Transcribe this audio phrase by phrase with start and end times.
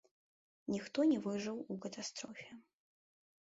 [0.75, 2.49] Ніхто не выжыў у катастрофе.